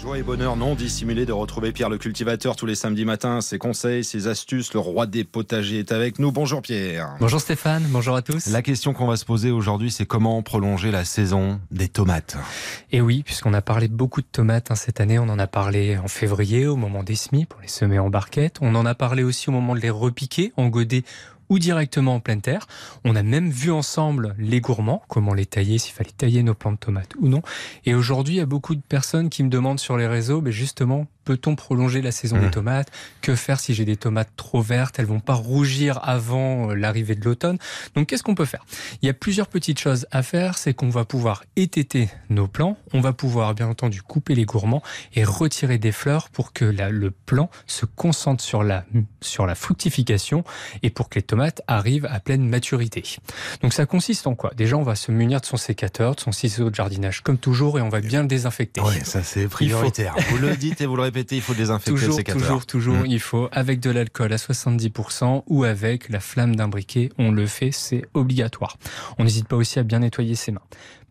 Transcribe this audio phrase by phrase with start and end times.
[0.00, 3.42] Joie et bonheur non dissimulé de retrouver Pierre le cultivateur tous les samedis matins.
[3.42, 6.32] Ses conseils, ses astuces, le roi des potagers est avec nous.
[6.32, 7.16] Bonjour Pierre.
[7.20, 8.46] Bonjour Stéphane, bonjour à tous.
[8.46, 12.38] La question qu'on va se poser aujourd'hui, c'est comment prolonger la saison des tomates?
[12.92, 15.98] Et oui, puisqu'on a parlé beaucoup de tomates hein, cette année, on en a parlé
[15.98, 18.56] en février au moment des semis pour les semer en barquette.
[18.62, 21.04] On en a parlé aussi au moment de les repiquer en godet
[21.50, 22.66] ou directement en pleine terre.
[23.04, 26.76] On a même vu ensemble les gourmands, comment les tailler, s'il fallait tailler nos plantes
[26.76, 27.42] de tomates ou non.
[27.84, 30.52] Et aujourd'hui, il y a beaucoup de personnes qui me demandent sur les réseaux, mais
[30.52, 32.50] justement, peut-on prolonger la saison des mmh.
[32.50, 32.90] tomates?
[33.20, 34.98] Que faire si j'ai des tomates trop vertes?
[34.98, 37.56] Elles vont pas rougir avant euh, l'arrivée de l'automne.
[37.94, 38.66] Donc qu'est-ce qu'on peut faire?
[39.00, 40.58] Il y a plusieurs petites choses à faire.
[40.58, 42.76] C'est qu'on va pouvoir étêter nos plants.
[42.92, 44.82] On va pouvoir bien entendu couper les gourmands
[45.14, 48.84] et retirer des fleurs pour que le plant se concentre sur la,
[49.20, 50.42] sur la fructification
[50.82, 53.04] et pour que les tomates arrivent à pleine maturité.
[53.62, 54.50] Donc ça consiste en quoi?
[54.56, 57.78] Déjà, on va se munir de son sécateur, de son ciseau de jardinage comme toujours
[57.78, 58.80] et on va bien le désinfecter.
[58.80, 60.16] Oui, ça c'est prioritaire.
[60.30, 62.42] Vous le dites et vous le répétez il faut désinfecter toujours, le sécateur.
[62.42, 63.06] Toujours, toujours, mmh.
[63.06, 67.10] il faut avec de l'alcool à 70% ou avec la flamme d'un briquet.
[67.18, 68.78] On le fait, c'est obligatoire.
[69.18, 70.62] On n'hésite pas aussi à bien nettoyer ses mains.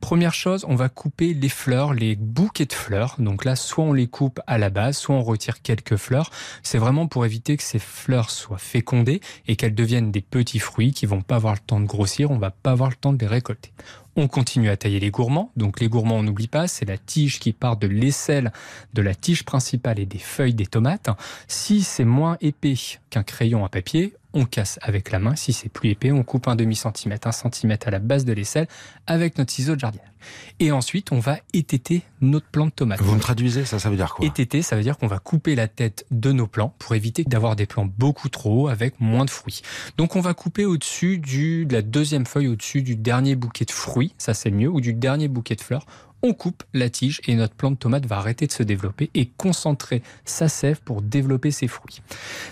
[0.00, 3.16] Première chose, on va couper les fleurs, les bouquets de fleurs.
[3.18, 6.30] Donc là, soit on les coupe à la base, soit on retire quelques fleurs.
[6.62, 10.92] C'est vraiment pour éviter que ces fleurs soient fécondées et qu'elles deviennent des petits fruits
[10.92, 12.30] qui vont pas avoir le temps de grossir.
[12.30, 13.72] On va pas avoir le temps de les récolter.
[14.20, 15.52] On continue à tailler les gourmands.
[15.56, 18.52] Donc les gourmands, on n'oublie pas, c'est la tige qui part de l'aisselle
[18.92, 21.08] de la tige principale et des feuilles des tomates.
[21.46, 22.74] Si c'est moins épais
[23.10, 25.36] qu'un crayon à papier, on casse avec la main.
[25.36, 28.32] Si c'est plus épais, on coupe un demi centimètre, un centimètre à la base de
[28.32, 28.66] l'aisselle
[29.06, 30.00] avec notre ciseau de jardin.
[30.60, 33.00] Et ensuite, on va étêter notre plant de tomate.
[33.00, 35.54] Vous me traduisez ça, ça veut dire quoi Étêter, ça veut dire qu'on va couper
[35.54, 39.24] la tête de nos plants pour éviter d'avoir des plants beaucoup trop hauts avec moins
[39.24, 39.62] de fruits.
[39.96, 43.70] Donc, on va couper au-dessus du, de la deuxième feuille, au-dessus du dernier bouquet de
[43.70, 45.86] fruits, ça c'est mieux, ou du dernier bouquet de fleurs
[46.22, 49.26] on coupe la tige et notre plante de tomate va arrêter de se développer et
[49.36, 52.02] concentrer sa sève pour développer ses fruits.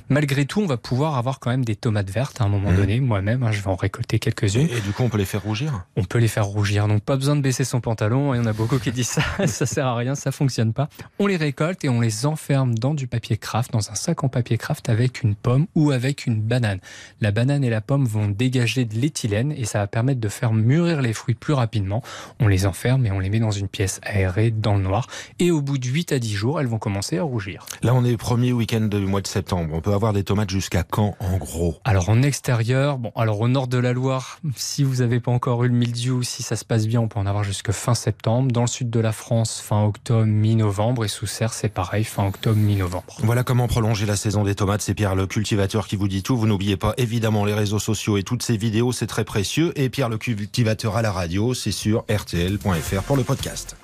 [0.08, 2.76] Malgré tout, on va pouvoir avoir quand même des tomates vertes à un moment mmh.
[2.76, 3.00] donné.
[3.00, 4.68] Moi-même, hein, je vais en récolter quelques-unes.
[4.70, 6.86] Et, du coup, on peut les faire rougir On peut les faire rougir.
[6.86, 8.34] Donc, pas besoin de baisser son pantalon.
[8.34, 9.22] Il y en a beaucoup qui disent ça.
[9.46, 10.88] ça sert à rien, ça fonctionne pas.
[11.18, 14.28] On les récolte et on les enferme dans du papier craft, dans un sac en
[14.28, 16.80] papier craft avec une pomme ou avec une banane.
[17.20, 20.52] La banane et la pomme vont dégager de l'éthylène et ça va permettre de faire
[20.52, 22.02] mûrir les fruits plus rapidement.
[22.40, 25.06] On les enferme et on les met dans une pièce aérée dans le noir.
[25.38, 27.66] Et au bout de 8 à 10 jours, elles vont commencer à rougir.
[27.82, 29.72] Là, on est le premier week-end du mois de septembre.
[29.72, 31.76] On peut avoir des tomates jusqu'à quand, en gros?
[31.84, 35.64] Alors, en extérieur, bon, alors au nord de la Loire, si vous n'avez pas encore
[35.64, 38.52] eu le mildiou, si ça se passe bien, on peut en avoir jusqu'à fin septembre.
[38.52, 41.04] Dans le sud de la France, fin octobre, mi-novembre.
[41.04, 43.18] Et sous serre, c'est pareil, fin octobre, mi-novembre.
[43.20, 44.82] Voilà comment prolonger la saison des tomates.
[44.82, 46.36] C'est Pierre le cultivateur qui vous dit tout.
[46.36, 49.72] Vous n'oubliez pas évidemment les réseaux sociaux et toutes ces vidéos, c'est très précieux.
[49.76, 53.76] Et Pierre le cultivateur à la radio, c'est sur rtl.fr pour le podcast.